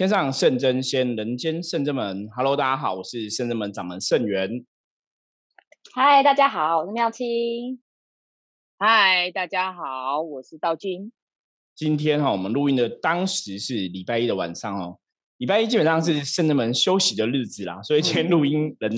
[0.00, 2.26] 天上圣真仙，人间圣真门。
[2.34, 4.64] Hello，大家好，我是圣真门掌门圣元。
[5.92, 7.78] 嗨，大家好，我是妙清。
[8.78, 11.12] 嗨，大家好，我是道君。
[11.74, 14.98] 今天哈，我们录音的当时是礼拜一的晚上哦。
[15.36, 18.90] 礼拜一基本上是圣真门休息的日子啦， 所以今天录音人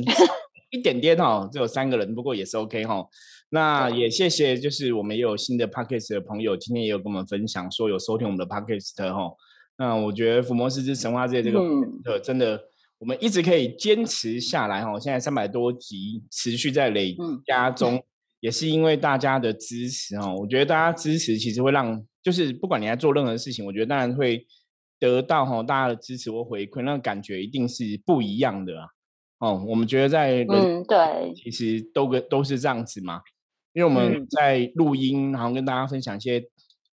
[0.71, 3.05] 一点点哈，只有三个人，不过也是 OK 哈。
[3.49, 9.35] 那也谢谢，就是我们也有新的 Podcast 的朋友，今天也有跟我们分享说有收听我们的 Podcast 哈。
[9.79, 11.59] 那我觉得《伏魔师之神话》界这个
[12.05, 12.63] 呃，真的
[12.99, 15.01] 我们一直可以坚持下来哈。
[15.01, 18.01] 现在三百多集持续在累加中，
[18.39, 20.33] 也是因为大家的支持哈。
[20.33, 24.47] 我觉得大家支持其实会让，就是不管你在做任何事情，我觉得当然会
[25.01, 28.87] 得到哈大家的支持或回馈，那感觉一定是不一样的啊。
[29.39, 33.21] 哦，我们觉得在嗯对，其实都跟都是这样子嘛。
[33.73, 36.45] 因为我们在录音，然后跟大家分享一些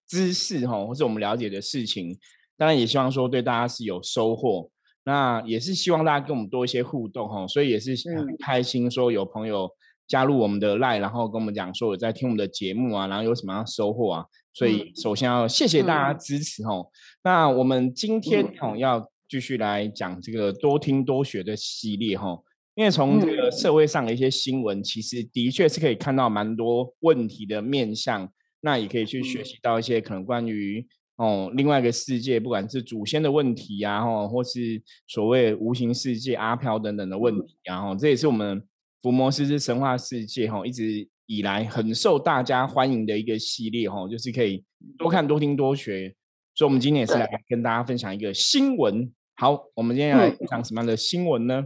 [0.08, 2.18] 知识哈，或是我们了解的事情。
[2.58, 4.70] 当然也希望说对大家是有收获，
[5.04, 9.70] 那也是希望大家跟我们多一些互动哈，所以也是很开心说有朋友
[10.08, 16.84] 加入我们的 line，然后跟我们讲说有在听我们的节目啊，然后有什么样收获啊，所以首先要谢谢大家支持哈。
[17.24, 22.38] 那我们今天哈要继续来讲这个多听多学的系列哈，
[22.74, 28.30] 因为从这个社会上的一些新闻，其实的确是可以看到蛮多问题的面向，
[28.62, 30.88] 那也可以去学习到一些可能关于。
[31.18, 38.64] 哦，另外一个世界，不管是祖先的问题呀，哈，或是所谓无形世界阿飘等等的问题，然后这也是我们
[39.02, 44.64] 伏魔师之神话世界哈，一直以来很受大家欢迎的一个系列哈，就是可以
[44.96, 46.16] 多看多听多学。
[46.54, 49.12] 所以，我们今天也是来跟大家分享一个新闻。
[49.38, 51.66] 好，我们今天来分享什么样的新闻呢？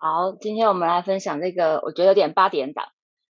[0.00, 2.86] 好，今天我们来分享这个，我觉得有点八点档，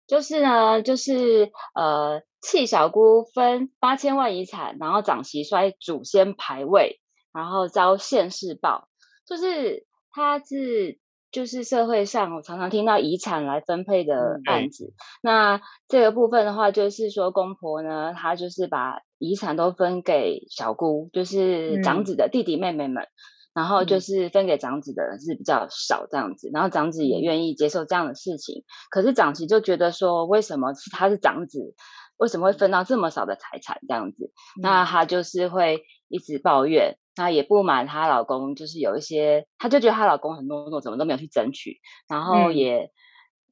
[0.09, 2.21] 就是呢，就是呃。
[2.43, 7.01] 弃小姑分八千万遗产，然后长媳衰祖先排位，
[7.33, 8.89] 然后遭现世报。
[9.25, 10.99] 就是他是
[11.31, 14.93] 就是社会上我常常听到遗产来分配的案子。
[15.23, 23.07] 那这个部分的话，就是说公婆呢，他就是把遗产都分给小姑，就是长子的弟弟妹妹们，
[23.55, 26.51] 然后就是分给长子的人是比较少这样子。
[26.53, 31.75] 然后长子也愿意接受这样的事情，可是长媳就觉得说，为什么是他是长子？
[32.23, 34.31] 为什么会分到这么少的财产这样子？
[34.63, 42.93] 那她就是会一直抱怨，那也不满她老公，就是有一些，她就觉得她老公很懦弱，怎么都没有去争取，然后也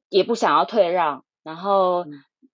[0.07, 2.05] 也不想要退让，然后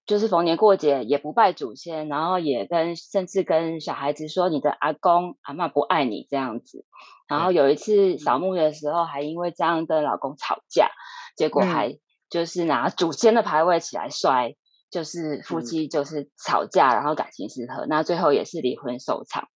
[0.07, 6.83] 就是逢年过节也不拜祖先，然后也跟甚至跟小孩子说你的阿公阿妈不爱你这样子，
[7.27, 10.89] 然后有一次扫墓的时候还因为这样跟老公吵架，
[11.35, 14.55] 结果还就是拿祖先的牌位起来摔。
[14.89, 19.47] 就是夫妻就是吵架，然后感情失和，那最后也是离婚收场。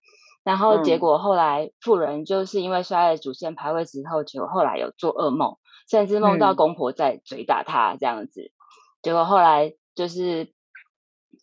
[0.43, 5.57] 然后结果后来妇人就是因为摔了祖先排位之后，结果后来有做噩梦，
[5.89, 8.51] 甚至梦到公婆在追打她这样子。
[9.01, 10.51] 结果后来就是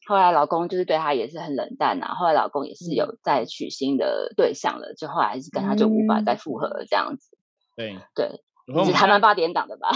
[0.06, 2.14] 后来老公就是对她也是很冷淡啊。
[2.14, 7.38] 后来老公也是有在娶新的对象了，就后来是跟她就无法再复合了这样子。
[7.76, 8.42] 对对。
[8.84, 9.88] 是台湾八点档的吧？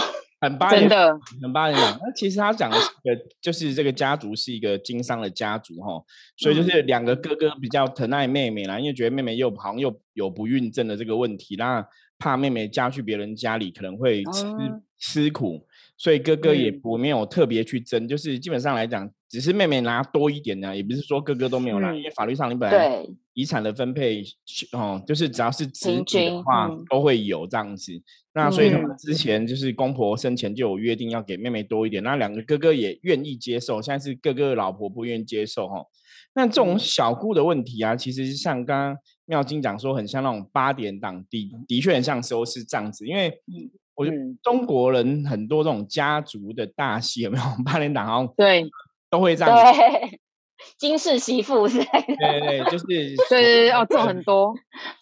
[0.43, 1.97] 很八点的，很八点档。
[2.01, 6.03] 那其实他讲的是一个，就是这个家族是一个经商的家族哈，
[6.35, 11.85] 所以就是两个哥哥比较疼爱妹妹啦，因为觉得妹妹又好像又有不孕症的这个问题，那
[12.19, 14.43] 怕妹妹嫁去别人家里可能会吃
[14.99, 15.65] 吃苦，
[15.97, 24.23] 所以哥哥也不没有特别去争，就是基本上来讲，只是妹妹拿多一点呢，也不是说哥哥都没有拿，因为法律上你本来遗产的分配
[24.73, 27.91] 哦，就是只要是子女的话都会有这样子。
[28.35, 35.83] 那所以他们之前就是公婆生前就有约定要给妹妹多一点，那两个哥哥也愿意接受，现在是哥哥老婆不愿意接受哈。
[36.35, 43.33] 那这种小姑的问题啊，其实像刚刚妙金讲说，很像那种八点档的，的确很像说是这样子，因为
[43.95, 47.43] 我觉得中国人很多这种家族的大戏有没有？
[47.65, 48.69] 八点档好像对
[49.13, 49.55] 都会这样。
[50.79, 52.85] 金氏媳妇是，对对，就是
[53.29, 54.51] 对哦，这种很多，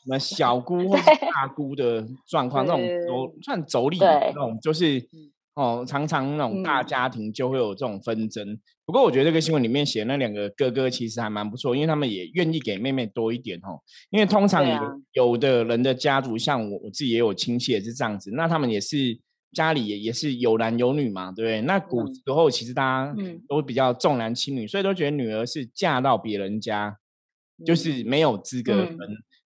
[0.03, 5.01] 什么小姑或大姑的状况，那种都算妯娌那种，就是
[5.53, 8.59] 哦，常常那种大家庭就会有这种纷争。
[8.85, 13.79] 不过我觉得这个新闻里面写那两个哥哥其实还蛮不错，因为他们也愿意给妹妹多一点哦。
[14.09, 19.17] 因为通常有有的人的家族，像我我自己也有亲戚也是这样子，那他们也是。
[19.53, 21.61] 家里也也是有男有女嘛，对不对？
[21.61, 23.15] 那古时候其实大家
[23.47, 26.97] 都比较重男轻女，所以都觉得女儿是嫁到别人家，
[27.65, 28.97] 就是没有资格分。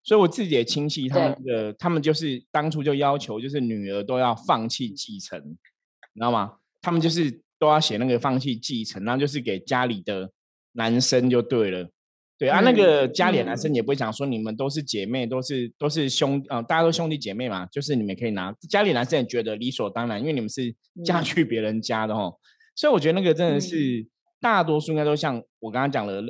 [0.04, 6.58] 所以我自己的亲戚他们的，他们就是当初就要求，就是女儿都要放弃继承，你知道吗？
[6.80, 10.30] 他们就是都要写那个放弃继承，然后就是给家里的
[10.74, 11.90] 男生就对了。
[12.38, 22.36] 对啊，那个家里男生也不会讲说你们都是姐妹，都是都是兄啊，大家都兄弟姐妹嘛，就是你们可以拿家里男生也觉得理所当然，因为你们是嫁去别人家的哦。
[22.76, 24.06] 所以我觉得那个真的是
[24.42, 26.22] 大多数应该都像我刚刚讲的，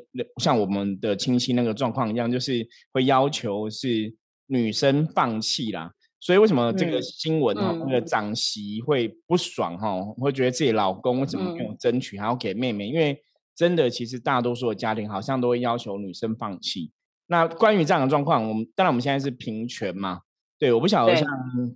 [0.41, 4.13] 像我们的亲戚那个状况一样，就是会要求是
[4.45, 5.91] 女生放弃啦。
[6.19, 12.87] 所以为什么这个新闻哈，那个长媳会不爽哈，会觉得自己老公为什么没有争取，还要给妹妹？
[12.87, 13.19] 因为
[13.55, 16.91] 真的，其实大多数的家庭好像都会要求女生放弃。
[17.27, 20.21] 那关于这样的状况，我们当然我们现在是平权嘛，
[20.59, 21.27] 对，我不晓得像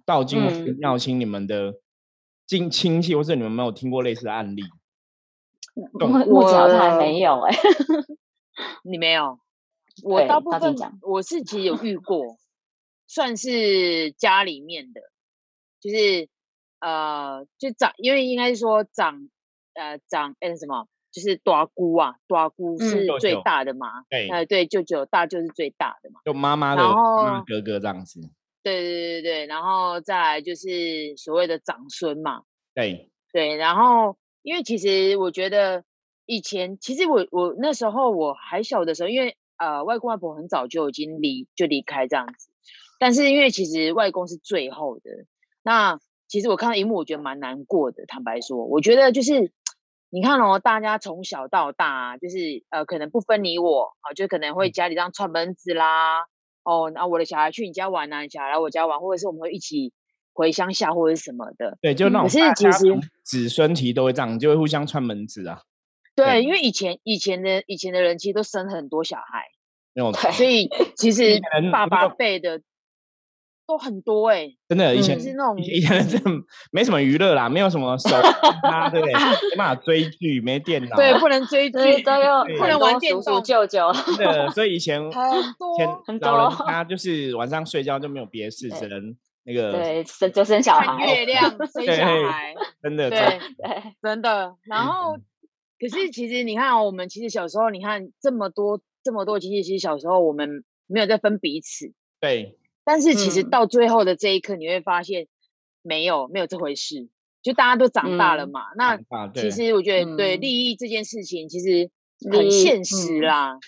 [0.06, 0.40] 道金
[0.78, 1.76] 妙清你们的
[2.46, 4.64] 近亲戚，或者你们没有听过类似的案例？
[6.30, 7.56] 我好像还没有哎，
[8.84, 9.40] 你没有？
[10.04, 12.38] 我大部分我是其实有遇过。
[13.12, 15.02] 算是家里面的，
[15.82, 16.30] 就是
[16.80, 19.28] 呃，就长，因为应该是说长，
[19.74, 26.76] 呃，长，哎，什么，就是大姑啊，大姑是最大的嘛，对，呃，对，舅舅大舅是最大的嘛，就妈妈。
[26.76, 26.84] 的
[27.46, 28.22] 哥哥这样子，
[28.64, 33.10] 对对对对，然后再来就是所谓的长孙嘛，对。
[33.32, 35.84] 对，然后因为其实我觉得
[36.26, 42.50] 以前，其实我我那时候我还小的时候，因为呃，外公外婆很早就已经离就离开这样子。
[42.98, 45.12] 但是因为其实外公是最后的，
[45.62, 48.06] 那其实我看到一幕，我觉得蛮难过的。
[48.08, 49.52] 坦白说，我觉得就是
[50.12, 56.22] 你看哦，大家从小到大，就是呃，可能不分你我啊，就可能会家里这样串门子啦，
[56.64, 59.94] 哦，那我的小孩去你家玩啊，小孩来我家玩，或者是我们会一起
[60.34, 61.78] 回乡下或者是什么的。
[61.82, 62.24] 对，就那种。
[62.24, 65.62] 可是其实子孙题都会这样，就会互相串门子啊。
[66.16, 69.46] 对，因为以前以前的以前的人其实都生很多小孩，
[69.94, 71.40] 那种，所以其实
[71.72, 72.62] 爸爸辈的。
[73.70, 76.32] 都很多哎，真的，以前是那种以前真的
[76.72, 78.10] 没什么娱乐啦，没有什么手
[78.64, 79.14] 啊， 对不对？
[79.14, 83.94] 没办法追剧，没电脑，对，不能追剧， 都要不能玩电动，舅舅。
[84.18, 85.00] 真的，所以以前
[86.08, 94.56] 很多老人他就是晚上睡觉就没有别的事，只能那个对生就生小孩，月亮生小孩，真的对对真的。
[94.64, 95.16] 然后
[95.80, 102.56] 可是其实你看，我们其实小时候，你看这么多这么多亲戚，其实小时候我们没有在分彼此，对。
[102.90, 105.28] 但是其实到最后的这一刻，你会发现
[105.84, 107.08] 没有没有这回事，
[107.44, 108.62] 就大家都长大了嘛。
[108.76, 108.98] 那
[109.36, 111.92] 其实我觉得对利益这件事情其实
[112.32, 113.60] 很现实啦，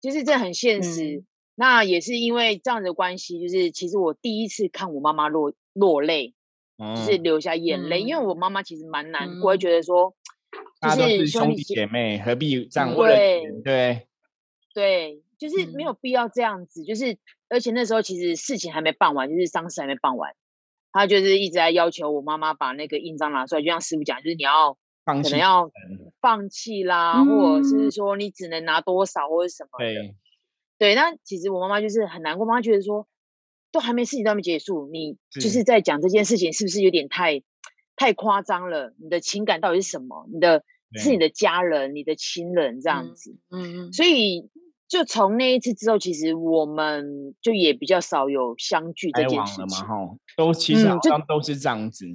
[0.00, 1.22] 就是这很现实。
[1.54, 6.34] 那也是因为这样的关系，就是其实我第一次看我妈妈落落泪，
[6.76, 10.12] 就是流下眼泪，因为我妈妈其实蛮难过，觉得说
[10.82, 14.08] 就是兄弟姐妹何必这样为了对
[14.74, 17.18] 对，就是没有必要这样子，就是。
[17.48, 20.34] 而且那时候其实事情还没办完，就是丧事还没办完，
[20.90, 25.70] 他就是一直在要求我妈妈把那个印章拿出来，就像师傅讲，就是你要可能要
[26.20, 30.12] 放弃啦，或者是说你只能拿多少或者什么的。
[30.76, 33.06] 对，那其实我妈妈就是很难过，妈妈觉得说，
[33.70, 37.44] 都还没事情都还没结束，你就是在讲这件事情，是不是有点太
[37.94, 38.92] 太夸张了？
[39.00, 40.26] 你的情感到底是什么？
[40.34, 40.64] 你的
[40.96, 43.38] 是你的家人、你的亲人这样子。
[43.52, 43.92] 嗯嗯。
[43.92, 44.50] 所以。
[44.88, 49.84] 就从那一次之后，其实我们就也比较少有相聚这件事情。
[49.84, 52.06] 哈，都其实好像都是这样子。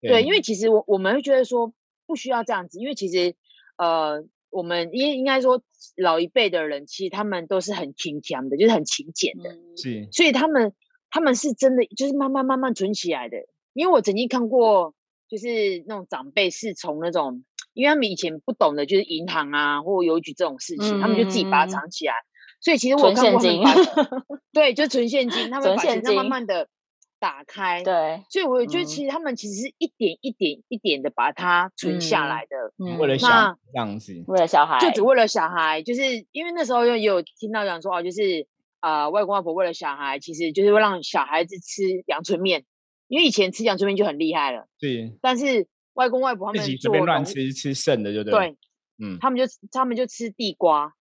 [0.00, 1.72] 对，因为其实我我们会觉得说
[2.06, 3.34] 不需要这样子，因为其实
[3.76, 5.60] 呃，我们应应该说
[5.96, 9.50] 老一辈的人，其实他们都是很勤俭的，就是很勤俭的。
[9.76, 10.72] 是，所以他们
[11.10, 13.36] 他们是真的就是慢慢慢慢存起来的。
[13.72, 14.94] 因为我曾经看过，
[15.28, 17.42] 就是那种长辈是从那种。
[17.76, 22.14] 因为他们以前不懂的，就是银行啊或邮局这种事情，他们就自己把它藏起来。
[22.58, 26.68] 所以其实我看过他们把， 对，就存现金，他们把现金慢慢的
[27.20, 27.82] 打开。
[27.84, 38.46] 对，所以我觉得其实他们其实是一点一点一点的把它存下来的，为了小这样子，为了小孩，就只为了小孩，就是因为那时候又也有听到讲说哦，就是
[38.80, 42.64] 啊，外公外婆为了小孩，其实就是会让小孩子吃阳春面，
[43.06, 44.66] 因为以前吃阳春面就很厉害了。
[44.80, 45.68] 对，但是。
[45.96, 48.32] 外公外婆他们随便乱吃吃剩的，就对。
[48.32, 48.56] 对，
[48.98, 50.94] 嗯，他们就他们就吃地瓜，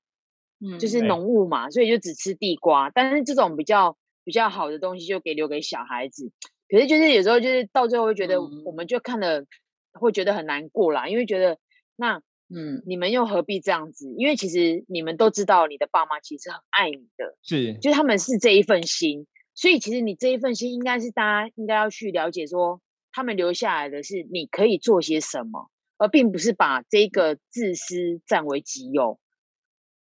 [0.59, 2.89] 嗯，就是农物嘛，所以就只吃地瓜。
[2.89, 6.31] 但是这种比较比较好的东西就给留给小孩子。
[6.67, 9.45] 可是就是有时候就是到最后会觉得，我们就看了
[9.93, 11.57] 会觉得很难过啦，因为觉得
[11.95, 14.13] 那嗯，你们又何必这样子？
[14.17, 19.27] 因为其实你们都知道，你的爸妈其实很爱你的，是，就他们是这一份心。
[19.53, 22.81] 所以其实你这一份心，应该是大家应该要去了解说。
[23.15, 29.17] 他们留下来的是你可以做些什么，而并不是把这个自私占为己有。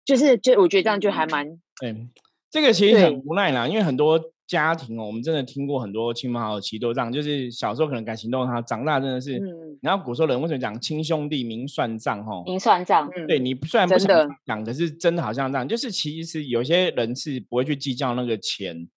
[0.04, 1.48] 就是，就我觉得这样就还蛮……
[1.84, 2.10] 嗯，
[2.50, 12.24] 这个其实很无奈啦，因为很多家庭哦，我们真的听过很多亲朋好友其实都这样，就是小时候可能感情都很好，长大真的是，嗯然后古时候人为什么讲亲兄弟明算账？
[12.24, 18.88] 哈，明算账，对你虽然不想讲，可是真的好像这样，就是其实有些人是不会去计较那个钱，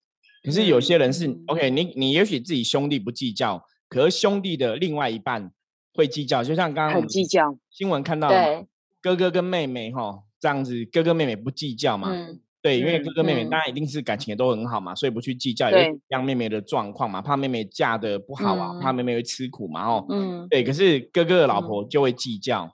[0.43, 5.51] 可是有些人是 OK，你你也许自己兄弟不计较，可是兄弟的另外一半
[5.93, 7.57] 会计较，就像刚刚很计较。
[7.69, 8.29] 新闻看到，
[9.01, 12.11] 哥哥跟妹妹哈这样子，哥哥妹妹不计较嘛。
[12.59, 20.63] 对，因为哥哥妹妹当然一定是感情也都很好嘛，所以不去计较也让妹妹的状况嘛，怕妹妹嫁的不好啊，怕妹妹会吃苦嘛，哦，嗯，对。
[20.63, 22.69] 可是哥哥的老婆就会计较，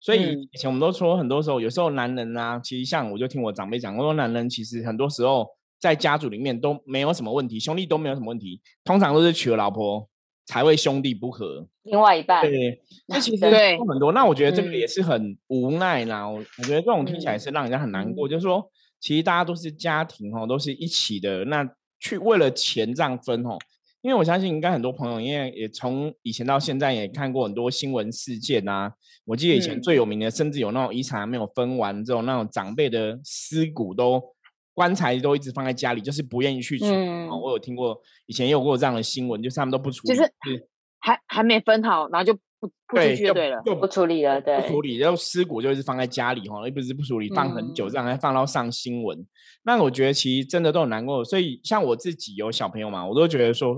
[0.00, 5.46] 所以以前我们都说，很多时候有时候男人啊，其实像我就听我长辈讲，我说男人其实很多时候
[5.78, 10.08] 在家族里面都没有什么问题，兄弟都没有什么问题，通常都是娶了老婆
[10.46, 11.66] 才会兄弟不和。
[11.82, 14.12] 另外一半，对，那其 实很多。
[14.12, 16.26] 那我觉得这个也是很无奈啦。
[16.26, 18.70] 我我觉得这种听起来是让人家很难过，就是说。
[18.98, 21.44] 其实大家都是家庭哦，都是一起的。
[21.44, 21.68] 那
[22.00, 23.58] 去为了钱这样分哦，
[24.00, 28.90] 因为我相信应该很多朋友，因为也从以前到现在也看过很多新闻事件啊。
[29.26, 34.20] 我记得以前最有名的，甚至有那种遗产没有分完之后那种长辈的尸骨都
[34.76, 37.08] 棺材都一直放在家里，就是不愿意去处理。
[37.42, 40.30] 我有听过以前也有过这样的新闻，就是他们都不处理，就是
[41.00, 42.38] 还还没分好，然后就。
[42.58, 49.26] 不不出去对了，就不处理了，对，不处理，然后尸骨就是放在家里哈，又不是不处理，放很久这样，还放到上新闻。
[49.64, 53.76] 那我觉得其实真的都很难过，所以像我自己有小朋友嘛，我都觉得说，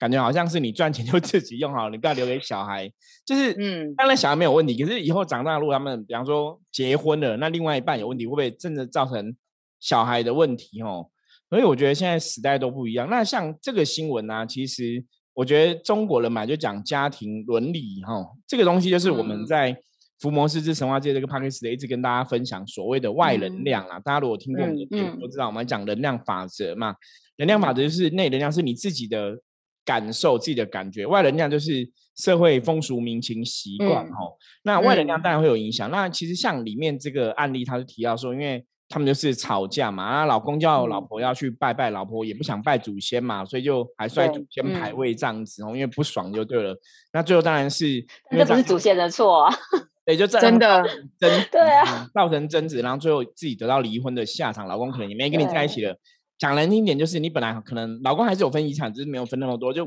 [0.00, 2.90] 感觉好像是你赚钱就自己用好了，你不要留给小孩。
[3.24, 9.32] 就是嗯，当然小孩没有问题，可是以后长大如果他们比方说结婚了，那另外一半有问题，会不会真的造成
[9.80, 11.10] 小孩的问题哦？
[11.48, 13.08] 所以我觉得现在时代都不一样。
[13.08, 15.04] 那像这个新闻呢，其实。
[15.34, 18.12] 我觉得中国人嘛，就讲家庭伦理哈，
[18.44, 19.72] 这个东西就是我们在
[20.18, 24.00] 福摩斯之神话界这个 p a c k a g e 一直跟大家分享所谓的外能量啊。
[24.00, 26.92] 大家如果听过我们的节目都知道，我们讲能量法则嘛。
[27.36, 29.38] 能量法则就是内能量是你自己的
[29.84, 34.16] 感受、自己的感觉，外能量就是社会风俗民情习惯哈。
[34.64, 35.88] 那外能量当然会有影响。
[35.92, 46.74] 那其实像里面这个案例，他是提到说，因为他们就是吵架嘛，啊，老公叫老婆要去拜拜，老婆也不想拜祖先嘛，所以就还摔祖先牌位这样子哦，因为不爽就对了。
[47.12, 49.44] 那最后当然是，那不是祖先的错。
[49.44, 49.54] 啊，
[50.06, 50.82] 对，就真的。
[51.18, 55.94] 争， 对啊，造成争执，然后最后自己得到离婚的下场，老公可能也没跟你在一起了。
[56.38, 59.86] 讲难听点，就是你本来可能老公还是有分遗产，只是没有分那么多，就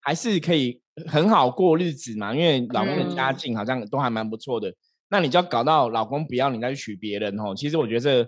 [0.00, 4.72] 还是可以很好过日子嘛，因为老公的家境好像都还蛮不错的。
[5.10, 8.26] 那你就要搞到老公不要你再去娶别人哦，其实我觉得这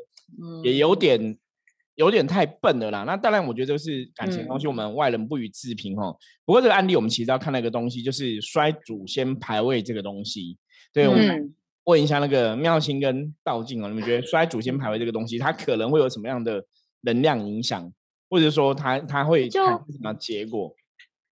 [0.65, 1.39] 也有点
[1.95, 3.05] 有点太笨了啦。
[3.05, 6.17] 那当然，我觉得这是感情东西，我们外人不予置评哦。
[6.45, 10.59] 不过这个案例，我们其实要看那个东西，就是摔祖先牌位这个东西。
[10.93, 16.65] 对，我们问一下那个妙心跟道静哦，你们觉得摔祖先牌位这个东西，它可能会有什么样的
[17.03, 17.93] 能量影响，
[18.29, 20.75] 或者说它它会产生什么结果？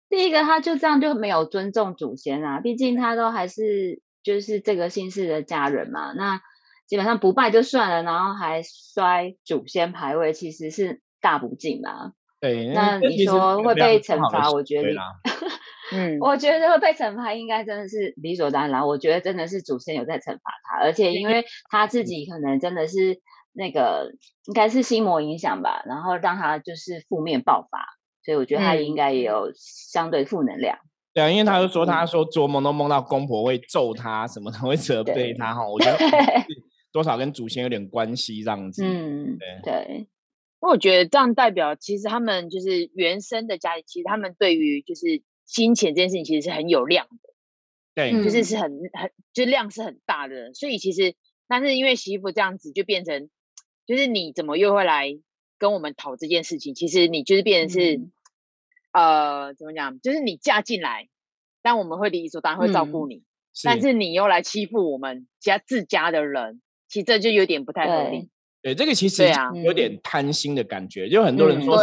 [0.08, 4.00] 第一个，他就这样就没有尊重祖先啊，毕竟他都还是。
[4.26, 6.40] 就是这个姓氏的家人嘛，那
[6.88, 12.12] 基本上不拜就算了，然后还摔祖先牌位，其实是大不敬啦。
[12.40, 14.50] 对，那你说会被惩罚？
[14.50, 15.00] 我觉得，
[15.94, 18.84] 嗯，我觉得会被惩罚，应该真的是理所当然。
[18.88, 23.20] 我觉得真的是祖先有在惩罚他，而且因为他自己可能真的是
[23.52, 24.12] 那个
[24.46, 27.78] 应该是心魔影响吧，然后让他就是负面爆发，
[28.24, 30.78] 所以我觉得他应该也有相对负能量。
[31.16, 35.66] 对啊，因为他就说，他说做梦都梦到公婆会揍他，什么他会责备他哈。
[35.66, 35.98] 我觉得
[36.92, 38.84] 多少跟祖先有点关系这样子。
[38.84, 40.08] 嗯，对对。
[40.60, 47.34] 那我觉得这样代表，其实他们就是原生的家庭，其实他们对于就是金钱这件事情，其实是很有量的。
[47.94, 50.52] 对，就是是很很，就量是很大的。
[50.52, 51.14] 所以其实，
[51.48, 53.30] 但是因为媳妇这样子，就变成
[53.86, 55.18] 就是你怎么又会来
[55.56, 56.74] 跟我们讨这件事情？
[56.74, 58.02] 其实你就是变成是。
[58.96, 60.00] 呃，怎么讲？
[60.00, 61.06] 就是你嫁进来，
[61.62, 63.22] 但我们会理所当然会照顾你，
[63.62, 68.30] 但是你又来欺负我们家自家的人，其实这就有点不太合理。
[68.62, 69.30] 对，这个其实
[69.62, 71.76] 有点贪心的感觉，就很多人说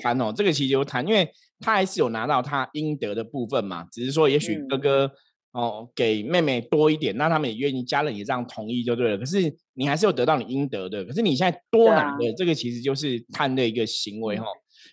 [0.00, 1.30] 贪哦，这个其实有贪，因为
[1.60, 5.12] 他还是有拿到他应得的部分嘛，只是说也许哥哥
[5.52, 9.18] 哦给妹妹多一点，那他们也愿意，家人也这样同意就对了。
[9.18, 14.46] 可是你还是有得到你应得的，可是你现在多拿的这个其实就是贪的一个行为哈。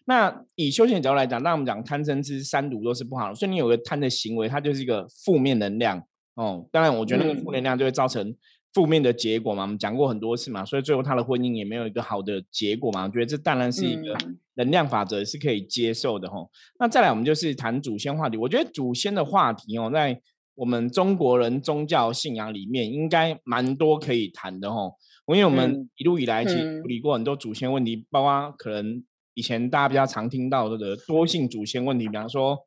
[0.05, 6.01] 那以修行的角度来讲，那我们讲贪嗔痴三毒都是不好的，所以你有个贪的行为，它就是一个负面能量
[6.36, 6.67] 哦。
[6.71, 8.36] 当然，我觉得那个负能量就会造成
[8.74, 9.63] 负面的结果嘛。
[9.63, 13.03] 我们讲过很多次嘛，所以最后他的婚姻也没有一个好的结果嘛。
[13.03, 14.17] 我觉得这当然是一个
[14.55, 16.38] 能量法则，是可以接受的哈。
[16.79, 18.38] 那再来，我们就是谈祖先话题。
[18.38, 20.19] 我觉得祖先的话题哦，在
[20.55, 24.91] 我们中国人宗教信仰里面，应该蛮多可以谈的哈。
[25.27, 29.03] 因为我们一路以来其实处理过很多祖先问题，包括可能。
[29.34, 32.58] 以前大家比较常听到的多姓祖先问题，比方说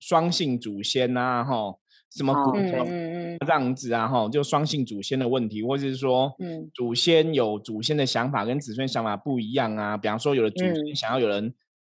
[0.00, 1.74] 双姓祖先呐，哈，
[2.10, 11.54] 什么古这样子啊，哈，就双姓祖先的问题，或者是说，嗯，祖先有祖先的想法跟子孙想法不一样啊，比方说有的祖先想要有人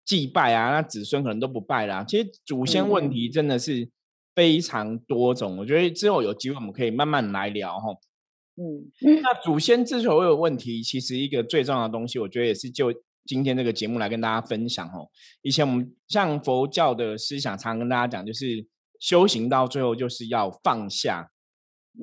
[0.05, 2.05] 祭拜啊，那子孙可能都不拜啦。
[2.05, 3.89] 其实祖先问题真的是
[4.35, 7.89] 非常多种，我觉得之后有机会我们可以慢慢来聊，哈。
[8.57, 8.91] 嗯，
[9.23, 12.93] 那祖先之所以有问题，其实一个最重要的东西，我觉得也是就
[13.25, 15.09] 今天这个节目来跟大家分享哦。
[15.43, 18.67] 以前我们像佛教的思想，常跟大家讲，就是
[18.99, 21.31] 修行到最后就是要放下。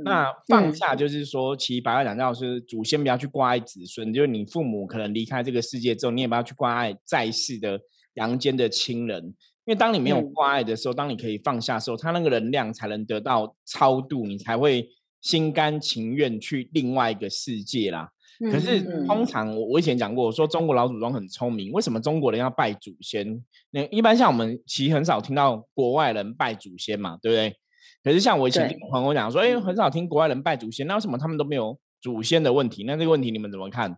[0.03, 7.79] 那放下就是说，其实白话讲到是祖先不要去挂碍子孙，就是你父母可能离开这个世界之后，你也不要去挂碍在世的
[8.13, 9.23] 阳间的亲人，
[9.65, 14.89] 因为当你没有挂碍的时候，当你可以放下的时候，他那个能量才能得到超度，你才会。
[15.21, 18.09] 心甘情愿去另外一个世界啦。
[18.39, 23.43] 可是通常我我以前讲过，我说中国老祖宗很聪明，为什么中国人要拜祖先？
[23.71, 27.57] 那一般像我们其实很少听到国外人拜祖先嘛，对不对？
[28.01, 32.85] 可是像我以前听朋友讲说，哎，很少听国外人拜祖先，那为什么他们都没有祖先的问题？
[32.85, 33.97] 那这个问题你们怎么看？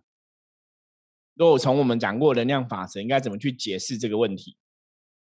[1.34, 4.56] 如果从我们讲过能量法则，应该怎么去解释这个问题？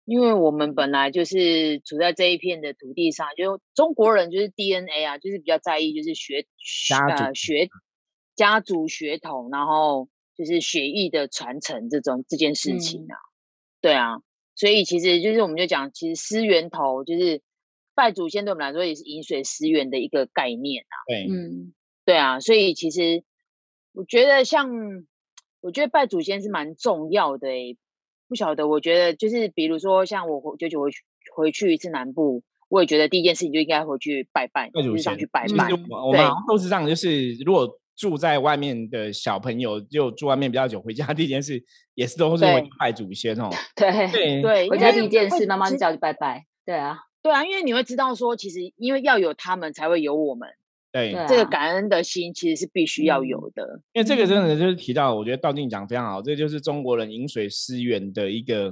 [0.06, 6.46] 因为我们本来就是处在这一片的土地上，就中国人就是 DNA 啊，就是比较在意就是血
[6.88, 7.70] 家血
[8.36, 13.16] 家族血统，然后就是血裔的传承这种这件事情啊，
[13.82, 14.18] 对啊，
[14.56, 17.42] 所以其实就是我们就讲，其实思源头就是
[17.96, 20.96] 拜祖先，对我们来说也是饮水思源的一个概念啊。
[21.08, 21.74] 对，嗯，
[22.06, 23.24] 对啊，所以其实
[23.94, 24.70] 我觉得像
[25.62, 27.78] 我觉得拜祖先是蛮重要的诶。
[28.30, 31.04] 不晓得，我觉得就是比如说，像我九九回去
[31.36, 35.70] 回去一次南部，我也觉得第一件事情就应该回去拜拜，就是上去拜拜。
[35.92, 43.50] 我们都是这样，就是如果住在外面的小朋友，就住外面比较久，回家 第一件事也是都是会拜祖先哦。
[43.76, 46.46] 对对对，回家第一件事，妈妈就叫你拜拜。
[46.66, 50.50] 对啊，对啊，因为你会知道说，其实因为要有他们，才会有我们。
[50.94, 53.82] 对，这个感恩的心其实是必须要有的。
[53.94, 58.72] 因为这个真的就是提到，我觉得道静讲非常好，这就是中国人饮水思源的一个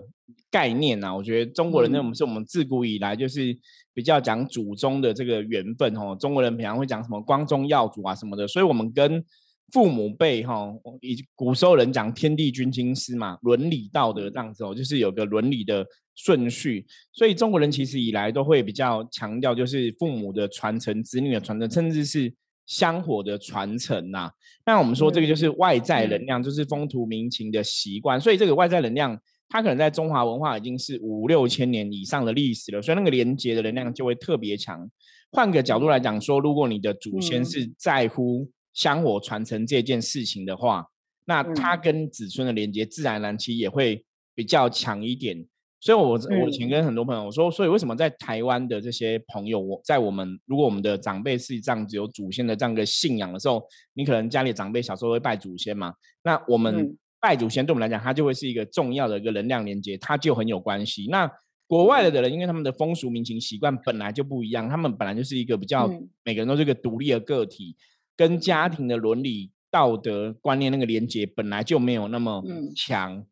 [0.51, 1.15] 概念呐。
[1.15, 3.57] 我觉得中国人呢，我们是我们自古以来就是
[3.91, 6.15] 比较讲祖宗的这个缘分哦。
[6.19, 9.25] 中国人平常会讲什么光宗耀祖啊什么的，所以我们跟
[9.71, 15.85] 父母辈哈，以古时候人讲天地君亲师嘛，伦理道德这样子哦，就是有个伦理的。
[16.13, 22.31] 顺序，所以中国人其实以来都会比较强调，就是父母的传承、子女的传承，甚至是
[22.67, 24.29] 香火的传承呐。
[24.65, 28.19] 那我们说这个就是外在能量，就是风土民情的习惯。
[28.19, 34.87] 所以这个外在能量，它可能在中华文化已经是五六千年以上的历史了，所以那个连接的能量就会特别强。
[35.31, 40.85] 换个角度来讲，说如果你的祖先是在乎香火传承这件事情的话，
[41.25, 44.03] 那他跟子孙的连接自然而然其实也会
[44.33, 45.45] 比较强一点。
[45.79, 53.63] 所以，我我以前跟很多朋友说，所以为什么在台湾的这些朋友，我在我们如果我们的长辈是这样子有祖先的这样一个信仰的时候，
[53.95, 55.91] 你可能家里长辈小时候会拜祖先嘛？
[56.23, 61.07] 那我们拜祖先对我们来讲，它就会是一个重要的一个能量连接，它就很有关系。
[61.09, 61.27] 那
[61.65, 65.87] 国外的人，因为他们的风俗民情习惯本来就不一样，他们本来就是一个比较
[66.23, 67.75] 每个人都是一个独立的个体，
[68.21, 72.43] 跟家庭的伦理道德观念那个连接本来就没有那么
[72.75, 73.25] 强。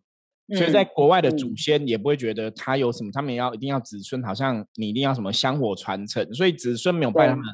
[0.58, 7.46] 所以在国外的祖先也不会觉得他有什么，他们也要一定要子孙，好像你一定要什么香火传承，所以子孙没有拜他们，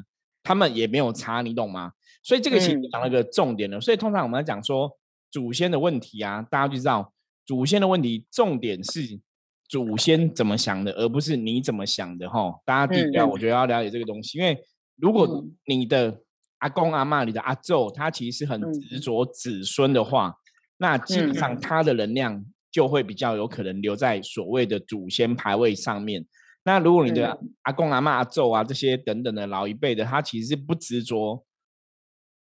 [0.43, 1.91] 他们也没有差，你懂吗？
[2.23, 3.81] 所以这个其实讲了个重点了。
[3.81, 4.89] 所以通常我们讲说
[5.29, 7.11] 祖先的问题啊，大家就知道
[7.45, 9.19] 祖先的问题，重点是
[9.67, 12.61] 祖先怎么想的，而不是你怎么想的哈。
[12.63, 14.57] 大家第一个我觉得要了解这个东西，因为
[14.95, 16.21] 如果你的
[16.59, 20.35] 阿公阿妈、你的阿祖，他其实很执着子孙的话，
[20.77, 22.45] 那基本上他的能量。
[22.71, 26.25] 就会比较有可能留在所谓的祖先牌位上面。
[26.65, 31.41] 那如果你的阿公阿妈阿祖啊这些等等的老一辈的，他其实是不执着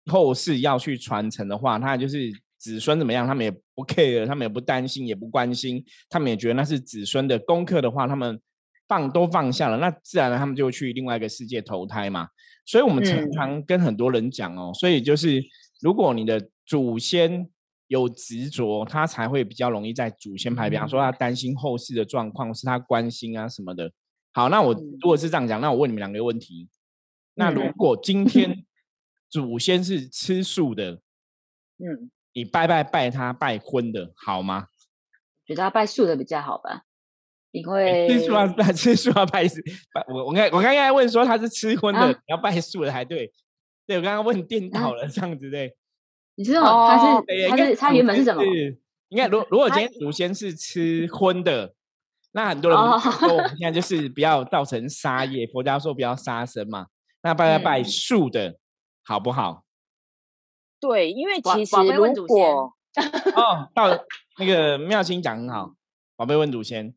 [0.08, 8.41] 后世要去传承的话，他就是子孙怎么样，他们也不 care，他们也不担心，也不关心，他们也觉得那是子孙的功课的话，他们
[8.88, 12.28] 放都放下了，那自然他们就去另外一个世界投胎嘛。
[12.65, 15.43] 所以我们常常跟很多人讲哦，所以就是
[15.82, 17.50] 如果你的祖先。
[17.88, 20.67] 有执着，他才会比较容易在祖先牌。
[20.67, 23.91] 比方说，他担心后世的状况，是他关心啊什么的。
[24.32, 26.69] 好，那我如果是这样讲，那我问你们两个问题：
[27.36, 28.65] 那如果今天
[29.30, 30.93] 祖先是吃素的，
[31.78, 34.69] 嗯，你拜拜拜他拜荤的好吗？
[35.46, 36.86] 觉得他拜素的比较好吧？
[37.54, 39.48] 因为 吃素啊，拜吃素啊，拜
[39.94, 40.04] 拜。
[40.08, 43.32] 我我刚我刚刚问说他是吃荤的，你要拜素的才对？
[43.86, 45.76] 对我刚刚问颠倒了，这样子对。
[46.36, 48.44] 你知道他是他是他原本是什么？
[49.10, 51.76] 应该，如如果今天祖先是吃荤的，
[52.32, 56.88] 那很多人说我们现在就是不要造成杀业，佛家说不要杀生嘛。
[57.22, 58.58] 那拜拜拜素的
[59.04, 59.63] 好不好？
[60.80, 62.74] 对，因为其实如果
[63.36, 64.06] 哦，到
[64.39, 65.76] 那个妙心讲很好，
[66.16, 66.96] 宝贝问祖先。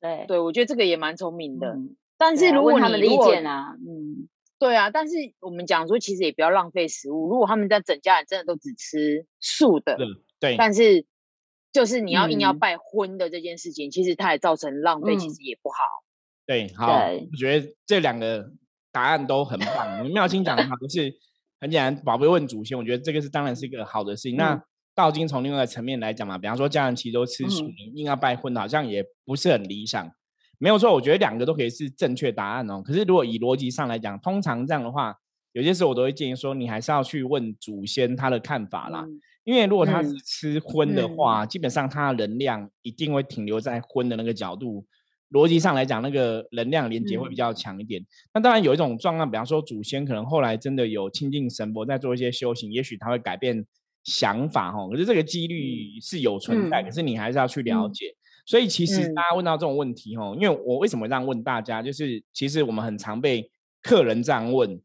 [0.00, 1.76] 对对，我觉得这个也蛮聪明的。
[2.16, 7.28] 但是如果他们的意见啊，嗯，对啊，但是我们讲说，其实也不要浪费食物。
[7.28, 9.96] 如果他们在整家人真的都只吃素的，
[10.40, 11.06] 对，但是
[11.72, 15.76] 就是你要硬要拜荤的这件事情，其实它也造成浪费，其实也不好。
[16.46, 16.86] 对，好，
[17.30, 18.50] 我觉得这两个
[18.90, 20.08] 答案都很棒。
[20.10, 21.14] 妙清讲的好，就是
[21.60, 24.36] 很简单，宝贝问祖先，我觉得这个是当然是一个好的事情。
[24.36, 24.60] 那
[24.98, 30.10] 道经从另外一个层面来讲嘛，比方说家人其实都吃素，你硬要拜荤，好像也不是很理想。
[30.58, 32.82] 没有错，我觉得两个都可以是正确答案哦。
[32.84, 35.14] 可是如果以逻辑上来讲，通常这样的话，
[35.52, 39.06] 有些时候我都会建议说，你还是要去问祖先他的看法啦。
[39.44, 44.84] 因为如果他是吃荤的话，基本上他的能量一定会停留在荤的那个角度。
[45.30, 48.02] 逻辑上来讲，那个能量连接会比较强一点。
[48.34, 53.64] 那当然有一种状况，比方说祖先可能后来真的有亲近神佛，在做一些修行，也许他会改变
[54.04, 54.88] 想法哈。
[54.88, 58.14] 可是这个几率是有存在，可是你还是要去了解。
[58.46, 63.50] 所以其实大家问到这种问题哈，因为我为什么这样问大家，就是其实我们很常被
[63.82, 64.80] 客人这样问，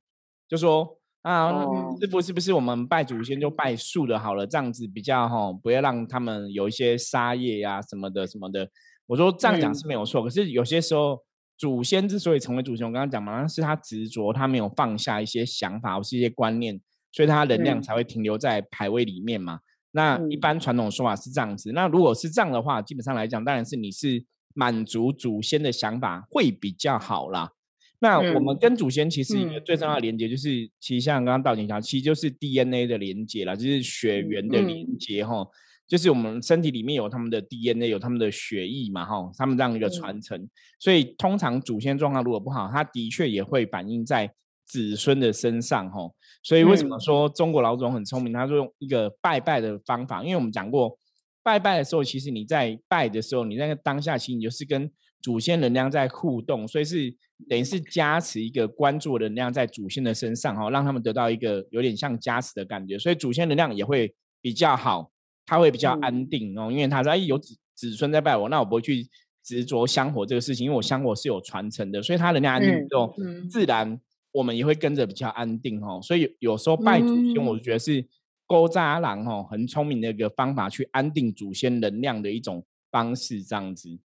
[0.50, 1.66] 就说啊，
[2.02, 8.70] 师傅是不是我们拜祖先就拜树的好了，这样子比较哈，不要让他们有一些杀业呀什么的什么的。
[9.06, 11.18] 我说这样讲是没有错，可是有些时候
[11.58, 16.78] 祖先之所以成为祖先，我刚刚讲嘛，是他执着，他没有放下一些想法或是一些观念，
[17.14, 19.60] 所以它能量才会停留在牌位里面嘛。
[19.92, 21.72] 那一般传统说法是这样子。
[21.72, 27.52] 那如果是这样的话，基本上来讲，当然是你是满足祖先的想法会比较好啦。
[28.00, 35.46] 那我们跟祖先其实一个最重要的连接，就是其实像刚刚道景讲，其实就是 DNA 的连接啦，就是血缘的连接哈。
[35.88, 40.50] 就是我们身体里面有他们的 DNA，有他们的血液嘛哈，他们这样一个传承。
[40.80, 44.34] 所以通常祖先状况如果不好，他的确也会反映在。
[44.74, 46.10] 子孙的身上，哈，
[46.42, 48.34] 所以为什么说中国老总很聪明？
[48.34, 50.98] 他说用一个拜拜的方法，因为我们讲过，
[51.44, 54.90] 拜拜的时候，其实你在拜的时候，你那个当下其实你就是跟
[55.22, 57.16] 祖先能量在互动，所以是
[57.48, 65.12] 等于是加持一个关注能量在祖先的身上，哈，让他们得到一个有点像加持的感觉，所以祖先能量也会比较好，
[65.46, 69.08] 他会比较安定哦，因为他说哎有子子孙在拜我，那我不会去
[69.44, 73.14] 执着香火这个事情，因为我香火是有传承的，所以他能量安定之后，
[73.48, 74.02] 自然。
[74.34, 78.06] 我们也会跟着比较安定哦，所以有时候拜祖先，我觉得是
[78.46, 84.00] 勾扎郎哦，很聪明的一个方法，去安定祖先能量的一种方式，这样子。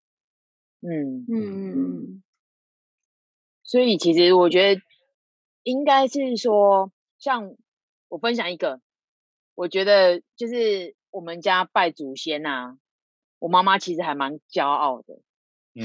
[0.81, 2.23] 嗯嗯嗯嗯。
[3.63, 4.81] 所以其实我觉得
[5.63, 7.55] 应该是说，像
[8.07, 8.81] 我分享一个，
[9.55, 12.77] 我觉得就是我们家拜祖先呐，
[13.39, 15.19] 我妈妈其实还蛮骄傲的，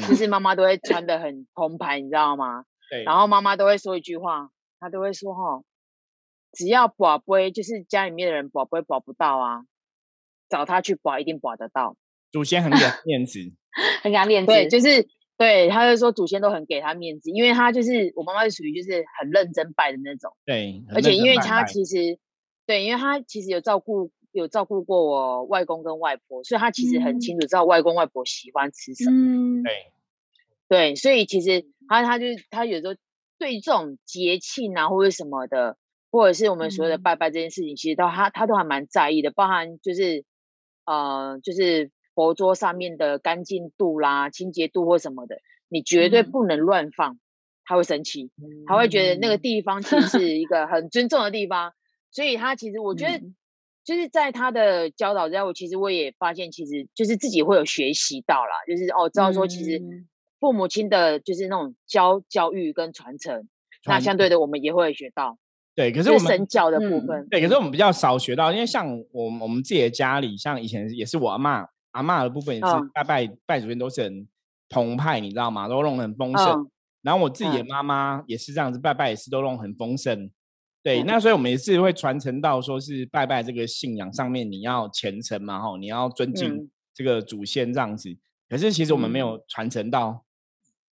[0.07, 2.65] 就是妈妈都会穿的很澎湃，你知道吗？
[3.05, 5.63] 然后妈妈都会说一句话，她都会说哈，
[6.53, 9.63] 只要保不会，就是家里面的人保不会保不到啊，
[10.49, 11.97] 找他去保一定保得到。
[12.31, 13.41] 祖先很给 面子，
[14.03, 14.53] 很给面子。
[14.53, 20.31] 对，就是对，他就说祖先都很给他面子，因为他就是我妈妈是属于就是很认真拜的那种。
[20.45, 22.19] 对，而且因为他其实
[22.67, 29.63] 对，因为他其实有照顾有照顾过我外公跟外婆，所以他其实很清楚知道外公外婆喜欢吃什么。
[29.63, 29.93] 对。
[30.75, 32.97] 对，所以其实他他就他有时候
[33.39, 35.77] 对这种节庆啊或者什么的，
[36.11, 40.25] 或者是我们所谓的拜拜这件事情，其实都他他都还蛮在意的，包含就是
[40.85, 45.37] 呃就是佛桌上面的干净度啦、清洁度或什么的，
[45.69, 47.21] 你绝对不能乱放，
[47.65, 48.33] 他会生气，
[48.67, 51.73] 他会觉得那个地方其实是一个很尊重的地方，
[52.11, 53.21] 所以他其实我觉得
[53.85, 59.81] 就是在他的教导之下，我其实我也发现，其实就是自己会有学习到啦，就是哦知道说其实。
[60.41, 63.49] 父母亲的就是那种教教育跟传承，
[63.87, 65.39] 那相对的我们也会学到。
[65.77, 74.29] 对，可是我们神教的部分，对，可是我们比较少学到，因为像我我们自己的家里，像以前也是我阿妈阿妈的部分也是拜拜拜祖先都是很
[74.69, 75.67] 澎湃，你知道吗？
[75.67, 76.71] 都弄得很丰盛。
[77.03, 80.31] 然后我自己的妈妈也是这样子拜拜，也是都弄很丰盛。
[80.83, 88.17] 对，那所以我们也是会传承到说是拜拜这个信仰上面，你要虔诚嘛，吼，你要尊敬这个祖先这样子。
[88.49, 90.24] 可是其实我们没有传承到。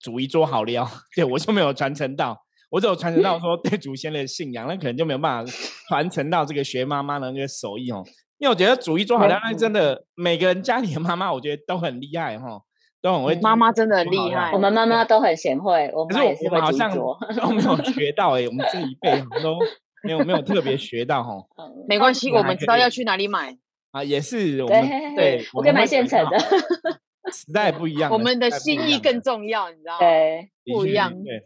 [0.03, 2.37] 煮一桌好料， 对我就没有传承到，
[2.71, 5.53] 我只有传承到说对祖先的信仰，那可能就没有办法
[5.89, 8.05] 传承到这个学妈妈的那个手艺哦。
[8.39, 12.61] 因为我觉得煮一桌好料，那真的每个人家里的妈妈，我觉得都很厉害哈，
[13.01, 13.39] 都很会。
[13.41, 16.91] 妈妈真的很厉害，我们妈妈都很贤惠，我们也是会好像
[17.39, 19.57] 都没有学到哎，我们这一辈都
[20.03, 21.31] 没有没有特别学到哈。
[21.87, 23.57] 没关系，我们知道要去哪里买。
[23.93, 24.81] 啊，也是我们
[25.15, 26.37] 对，我可以买现成的。
[27.31, 29.99] 时代不一样，我们的心意更重要，你知道吗？
[30.01, 31.13] 对，不一样。
[31.23, 31.41] 对，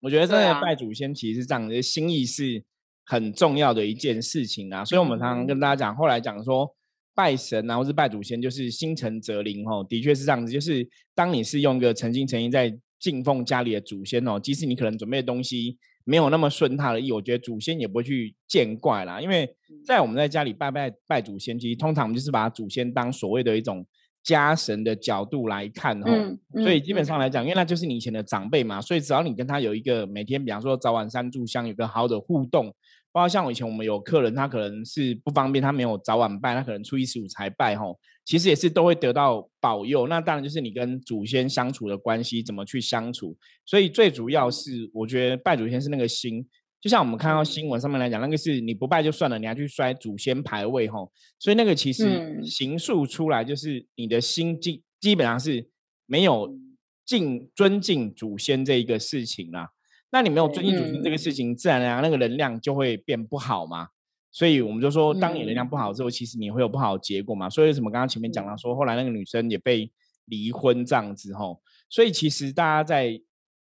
[0.00, 2.64] 我觉得真的拜祖先其实是这样，心意是
[3.04, 4.82] 很重要的一件事情啊。
[4.82, 6.74] 所以我们常常跟大家讲，后来讲说
[7.14, 10.50] 拜神啊，或是拜祖先，就是心诚则灵哦，的确是这样子。
[10.50, 19.20] 就是当你是用个诚心诚意在敬奉家里的祖先哦，即使你可能准备的东西没有那么顺他的意，我觉得祖先也不会去见怪啦。
[19.20, 23.86] 因为在我们在家里拜拜拜祖先，其实通常我们就是把祖先当所谓的一种。
[24.24, 32.74] 家神的角度来看哦，所以基本上来讲，因为那就是你以前的长辈嘛，所以只要你跟他有一个每天，比方说早晚三炷香，有个好的互动，
[33.12, 40.08] 包括像我以前我们有客人，他可能是不方便，他没有早晚拜，他可能初一十五才拜吼，其实也是都会得到保佑。
[40.08, 46.44] 那当然就是你跟祖先相处的关系怎么去相处，所以最主要是我觉得拜祖先是那个心。
[46.84, 55.66] 就像我们看到新闻上面来讲，那个是你不拜就算了，你还去摔祖先牌位吼，所以那个其实形塑出来就是你的心基基本上是
[56.04, 56.54] 没有
[57.06, 59.70] 敬尊敬祖先这一个事情啦。
[60.10, 63.88] 那你没有尊敬祖先这个事情，自然而然那个能量就会变不好嘛。
[64.30, 67.48] 所以我们就说，当你能量不好之后，其实你会有不好的结果嘛。
[67.48, 69.90] 所以为什么刚刚前面讲到说，后来那个女生也被
[70.26, 71.62] 离婚这样子吼？
[71.88, 73.18] 所以其实大家在。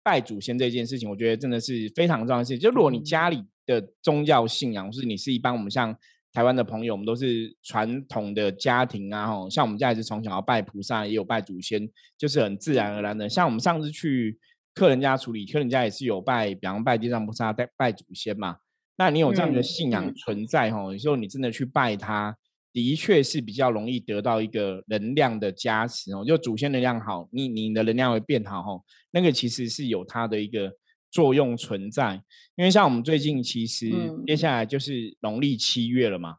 [0.10, 2.60] 拜祖先这件事情，我觉得真的是非常重要的事情。
[2.60, 5.96] 就如果你家里的宗教信仰，是你是一般我们像
[6.34, 13.30] 台湾的朋友，我们都是传统的家庭啊，吼，像我们家也是从小要拜菩萨，也有拜祖先，就是很自然而然的。
[13.30, 14.40] 像我们上次去
[14.74, 18.58] 客人家处理，客人家也是有拜，比方拜地藏菩萨、拜拜祖先嘛。
[18.98, 22.36] 那你有这样的信仰存在，吼，有时候你真的去拜他。
[22.84, 28.84] 的确是比较容易得到一个能量的加持哦，就祖先能量好，你你的能量会变好哦。
[29.12, 30.72] 那个其实是有它的一个
[31.12, 32.22] 作用存在，
[32.56, 33.90] 因为像我们最近其实
[34.26, 36.36] 接下来就是农历七月了嘛，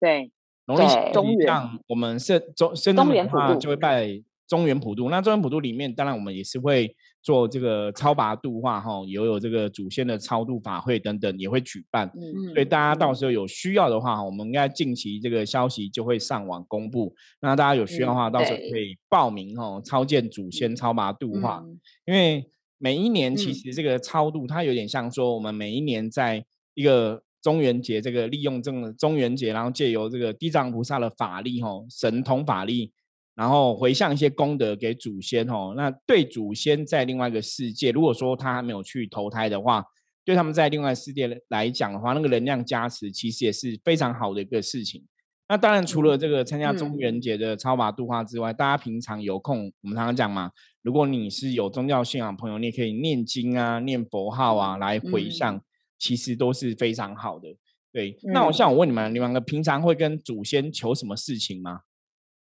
[0.00, 0.30] 对，
[0.66, 1.54] 农历中元，
[1.88, 6.96] 我们是中生中元话就会拜中原普渡，那中原普渡里面当然我们也是会。
[7.22, 12.10] 做这个超拔度化哈，也有这个祖先的超度法会等等也会举办，
[12.54, 17.14] 所以大家到时候有需要的话，我们应该近期这个消息就会上网公布。
[17.40, 21.62] 那大家有需要的话，到时候可以报名哦，超见祖先超拔度化。
[22.06, 22.44] 因为
[22.78, 32.92] 每一年其实这个超度，它有点像说我们每一年在一个中元节，这个利用这个中元节，然后借由这个地藏菩萨的法力哈，神通法力。
[33.40, 39.82] 然后回向一些功德给祖先哦，那对祖先在另外一个世界，如果说他还没有去投胎的话，
[40.26, 45.02] 对他们在另外世界来讲的话，那个能量加持其实也是非常好的一个事情。
[45.48, 50.50] 那当然除了这个参加中元节的超拔度化之外，大家平常有空，我们常常讲嘛，
[50.82, 55.58] 如果你是有宗教信仰朋友，你也可以念经啊、念佛号啊来回向，
[55.98, 57.48] 其实都是非常好的。
[57.90, 61.80] 对，那我像我问你们，你们平常会跟祖先求什么事情吗？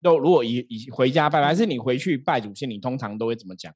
[0.01, 3.73] 都如果以以回家拜，还是你回去拜祖先，你通常都会怎么讲？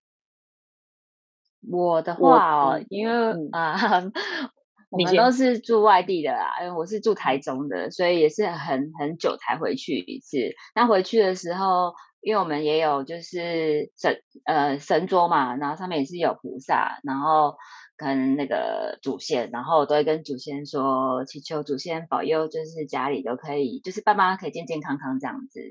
[1.68, 3.74] 我的话哦，因为啊，
[4.92, 10.38] 我们都是住外地的啦，因为我是住台中的，所以也是很很久才回去一次。
[10.76, 17.56] 那回去的时候，因为我们也有就是神呃神桌嘛，然后上面也是有菩萨，然后
[17.98, 25.62] 跟那个祖先，然后都会跟祖先说，祈求祖先保佑，就是家里都可以，就是爸妈可以健健康康这样子。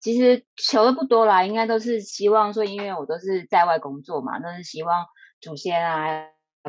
[0.00, 5.06] 其实求的不多啦，应该都是希望说，因为我都是在外工作嘛，都是希望
[5.40, 6.24] 祖先啊、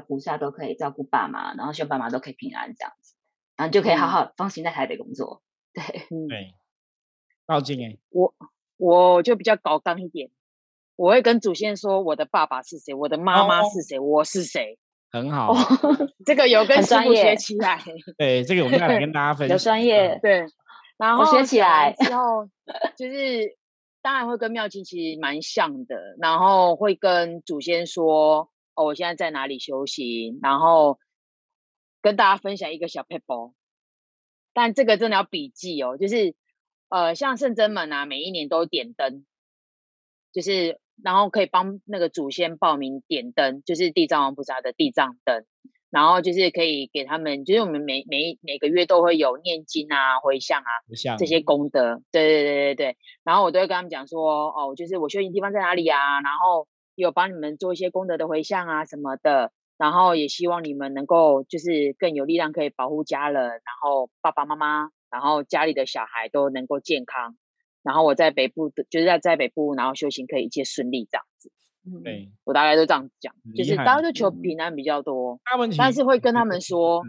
[0.06, 3.16] 菩萨都可以照顾爸妈，然后希望爸妈都可以平安这样子，
[3.56, 5.42] 然后就可以好好放心在台北工作。
[5.74, 5.84] 对，
[6.28, 6.54] 对，
[7.46, 8.34] 报警哎，我
[8.76, 10.30] 我就比较高刚一点，
[10.98, 14.78] 我会跟祖先说我的爸爸是谁，我的妈妈是谁，我是谁，
[15.10, 15.54] 很好，
[16.26, 17.82] 这个有跟师傅学起来。
[18.18, 19.56] 对，这个我们要来跟大家 分享。
[19.56, 20.46] 有专业，对。
[21.02, 22.48] 然后学起来之后，
[22.96, 23.58] 就是
[24.04, 31.00] 当然会跟妙清其实蛮像的，然后会跟祖先说：“哦，我现在在哪里修行？”然后
[32.04, 33.54] 跟大家分享一个小 paper，
[34.54, 35.98] 但这个真的要笔记哦。
[35.98, 36.36] 就是
[36.90, 39.26] 呃，像圣真门啊，每一年都点灯，
[40.32, 45.48] 就是然后可以帮那个祖先报名点灯，就是地藏王菩萨的地藏灯。
[45.92, 50.72] 然后就是可以给他们，就是我们每每每个月都会有念经啊、回向啊
[51.18, 52.98] 这些功德，对对对对对。
[53.24, 56.22] 然后我都会跟他们讲说，哦，就是我修行地方在哪里啊？
[56.22, 59.52] 然后有帮你们做一些功德的回向啊什么的。
[59.78, 67.36] 然后也希望你们能够就是更有力量，可以保护家人，然后爸爸妈妈，然后家里的小孩都能够健康。
[67.82, 71.26] 然后我在北部的，就是在在北部，然后修行可以一切顺利这样
[71.84, 72.00] 子。
[72.04, 75.40] 对，我大概都这样讲，就是大家都求平安比较多，
[75.78, 77.04] 但是会跟他们说，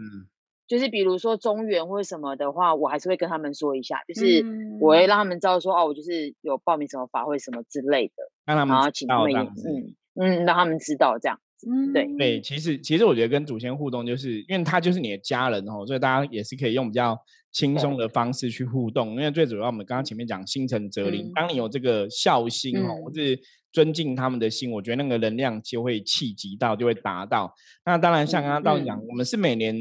[0.67, 4.45] 就是比如说中原或者什么的话，我还是会跟他们说一下，就是
[4.79, 11.93] 我会让他们知道说，哦，我就是有报名什么法会什么之类的，让他们然后请他们嗯嗯，让他们知道这样子。
[11.93, 17.17] 对对，其实其实我觉得跟祖先互动，就是因为他就是你的家人哦，所以大家也是可以用比较
[17.51, 19.11] 轻松的方式去互动。
[19.11, 23.39] 因为最主要我们刚刚前面讲心诚则灵，当你有这个孝心哦，或是
[23.71, 27.53] 尊敬他们的心，我觉得那个能量就会气集到，就会达到。
[27.85, 29.75] 那当然像刚刚道讲，我们是每年。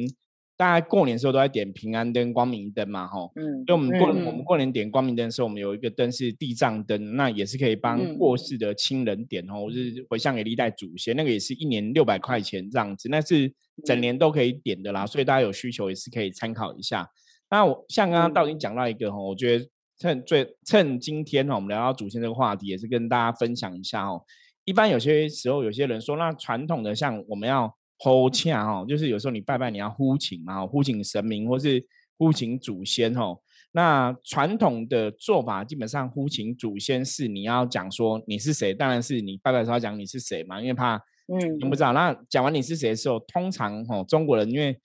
[0.55, 13.53] 大家过年的时候都在点平安灯、光明灯嘛，吼，嗯，所以我们过我们过年点光明灯的时候，我们有一个灯是地藏灯，那也是可以帮过世的亲人点哦，或是回向给历代祖先，那个也是一年六百块钱这样子，那是
[13.85, 17.09] 整年都可以点的啦，所以大家有需求也是可以参考一下。
[17.51, 19.67] 那我像刚刚道经讲到一个哈，我觉得
[19.99, 24.23] 趁最趁今天哈，我们聊到祖先这个话题，也是跟大家分享一下哦。
[24.65, 27.75] 一般有些时候有些人说，那传统的像我们要。
[28.03, 31.81] 呼请哈，就是有时候你拜拜你要呼请嘛，呼请神明或是
[32.19, 33.33] 呼请祖先哈。
[33.71, 40.97] 那传统的做法基本上呼请祖先是你要讲说你是谁，当然是你拜拜的时候讲你是谁嘛，因为怕
[41.29, 41.93] 嗯不知道。
[41.93, 44.77] 那讲完你是谁的时候，通常哈中国人因为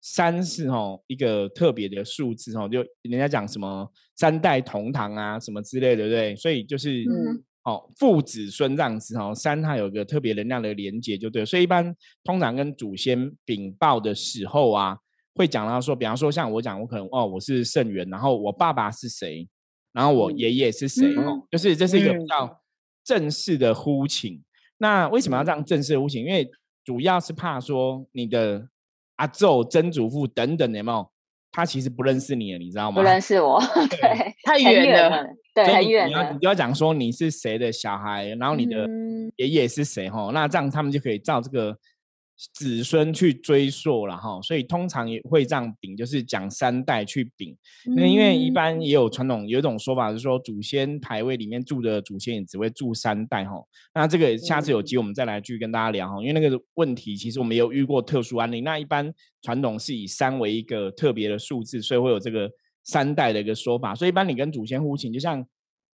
[0.00, 6.34] 三是哈一个特别的数字哈，就人家讲什么三代同堂啊什么之类的，对不对？
[6.34, 7.40] 所以就是嗯。
[7.64, 11.44] 哦，父子孙这样子哦，三它有个特别能量的连接，就对。
[11.44, 14.98] 所以一般通常跟祖先禀报的时候啊，
[15.34, 19.48] 会讲到说，比方说像我讲，我可能哦，我是圣元，然后我爸爸是谁，
[19.92, 22.60] 然后我爷爷是谁哦，就是这是一个比较
[23.02, 24.42] 正式的呼请。
[24.76, 26.22] 那为什么要这样正式的呼请？
[26.22, 26.50] 因为
[26.84, 28.68] 主要是怕说你的
[29.16, 31.10] 阿祖、曾祖父等等，有没有？
[31.54, 33.00] 他其实不认识你了，你知道吗？
[33.00, 36.08] 不认识我， 对，太远了，对，很远。
[36.08, 38.88] 你要你就要讲说你是谁的小孩，然后你的
[39.36, 40.30] 爷爷是谁哈？
[40.34, 41.76] 那这样他们就可以照这个。
[42.52, 47.56] 子孙去追溯了哈，所以通常也会这样禀，就是讲三代去禀。
[47.96, 53.52] 那因为一般也有传统有一种说法是说，祖先牌位里面住的祖先也只会住三代哈。
[53.94, 58.60] 那这个下次有机会我们再来继续跟大家聊哈，因为那个问题其实我们也有遇过特殊案例。
[58.62, 62.50] 那一般传统是以三为一个特别的数字，所以会有这个
[62.82, 63.94] 三代的一个说法。
[63.94, 65.44] 所以一般你跟祖先呼请，就像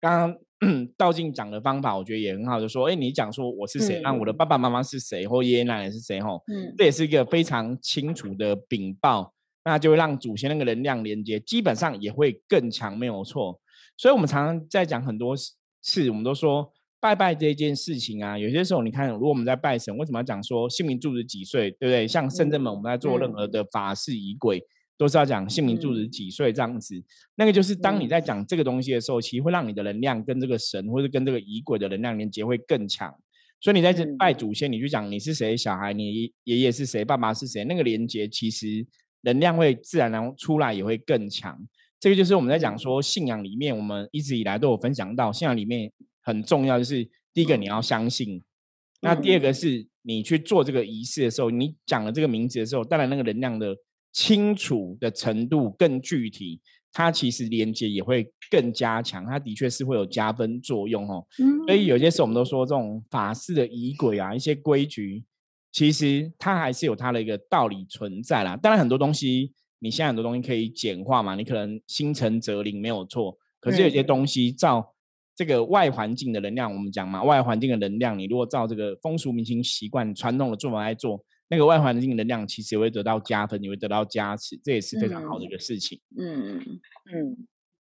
[0.01, 0.37] 刚刚。
[0.97, 9.33] 道静讲的方法，我觉得也很好，就说，哎，你讲说我是谁，那我的爸爸妈妈是谁，或爷爷奶奶是谁，吼，嗯，这也是一个非常清楚的禀报，
[9.65, 13.59] 那就会让祖先那个能量连接基本上也会更强，没有错。
[13.97, 15.35] 所以我们常常在讲很多
[15.81, 22.07] 事，我们都说拜拜这件事情啊，有些时候你看，如果我们在拜神，为什么要讲说姓名住址几岁，对不对？
[22.07, 24.63] 像圣正门，我们在做任何的法事仪轨。
[24.97, 26.95] 都是要讲姓名、住址、几岁这样子，
[27.35, 33.13] 那个就是当你在讲这个东西的时候，其实会让你的能量跟这个神或者跟这个仪轨的能量连接会更强。
[33.59, 38.85] 所以你在这拜祖先，你去讲你是谁小孩，你爷爷是谁，爸爸是谁，那个连接其实
[39.21, 41.57] 能量会自然然出来也会更强。
[41.99, 47.03] 这个就是我们在讲说信仰里面，我们一直以来都有分享到，信仰里面很重要就是
[47.33, 48.41] 第一个你要相信，
[49.01, 53.75] 那第二个是你去做这个仪式的时候，你讲了这个名字的时候，当然那个能量的。
[54.15, 56.61] 清楚的程度更具体，
[56.93, 61.27] 它其实连接也会更加强，它的确是会有加分作用哦。
[61.37, 65.25] 嗯所以有些时候我们都说这种法式的仪轨啊，一些规矩，
[65.73, 68.55] 其实它还是有它的一个道理存在啦。
[68.55, 74.93] 当然很多东西，你现在很多东西可以简化嘛，你可能心诚则灵没有错，可是有些东西照
[75.35, 81.21] 这个外环境的能量，我们讲嘛，外环境的能量，你如果照这个风俗民情习惯、传统的做法来做。
[81.49, 85.99] 那个外环境能量其实也会得到加分，也会得到加持，这也是非常好的一个事情。
[86.17, 86.79] 嗯嗯
[87.13, 87.47] 嗯。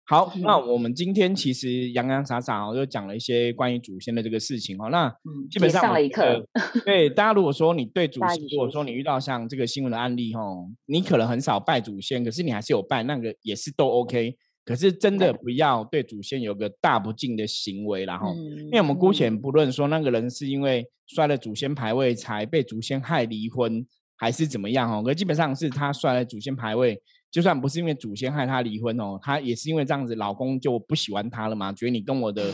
[0.05, 4.91] 好，那我们今天其实洋洋洒洒哦，就讲了一些关于祖先的这个事情哦。
[4.91, 5.09] 那
[5.49, 6.45] 基本上上了一课。
[6.85, 14.37] 对大家，如果说你对祖先，如果说你遇到像这个新闻的案例哦，你可能很少拜祖先，可是你还是有拜，那个也是都 OK。
[14.65, 23.85] 可是真的不要对祖先有个大不敬的行为，然后，因为我们姑且不论说那个人是因为摔了祖先牌位才被祖先害离婚，
[24.17, 26.97] 还是怎么样哦，可基本上是他摔了祖先牌位，
[27.29, 32.53] 就算不是因为祖先害他离婚哦，他也是因为这样子，老公就不喜欢他了嘛，觉得你跟我的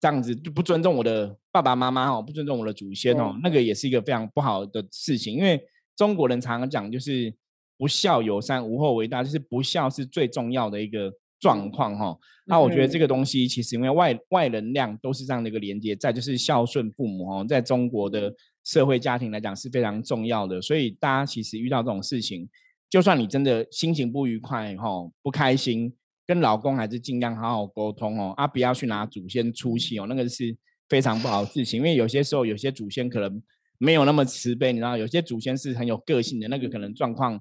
[0.00, 5.60] 这样子就不尊重我的爸爸妈妈哦，不尊重我的祖先哦，那个也是一个非常不好的事情，因为
[5.96, 7.34] 中国人常常讲就是
[7.76, 11.12] 不孝有三，无后为大，就是不孝是最重要的一个。
[11.40, 18.34] 状况哈，那我觉得这个东西其实因为外外能量都是这样的一个连接，在就是孝顺父母哦，在中国的
[18.64, 22.48] 社会家庭来讲是非常重要的，所以大家其实遇到这种事情，
[22.90, 24.88] 就算你真的心情不愉快哈，
[25.22, 25.92] 不开心，
[26.26, 30.56] 跟老公还是尽量好好沟通哦，啊，不要去拿祖先出气哦，那个是
[30.88, 33.40] 非常不好的事情，因为有些时候有些祖先可能
[33.78, 37.40] 没有那么慈悲，你知道，有些祖先是很有个性的，那个可能状况。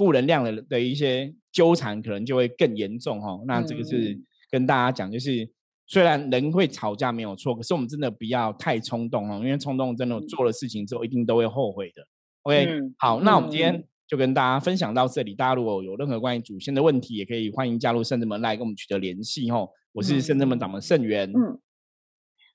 [0.00, 3.44] 负能量的的一些纠缠，可能就会更严重哦。
[3.46, 4.18] 那这个是
[4.50, 5.46] 跟大家讲，就是
[5.86, 12.02] 虽然人会吵架没有错，可是我们真的不要太冲动哦，因为冲动真的做了事情之后，一定都会后悔的。
[12.44, 15.34] OK，好，那我们今天就跟大家分享到这里。
[15.34, 19.68] 大家如果有任何关于祖先的问题，也可以欢迎加入圣智门来跟我们取得联系哦。
[19.92, 21.60] 我是圣智门掌门圣元，嗯，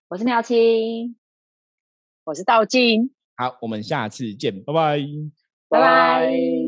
[0.08, 1.16] 我是妙清，
[2.24, 3.12] 我是道静。
[3.36, 5.00] 好，我们下次见，拜拜，
[5.70, 6.64] 拜拜。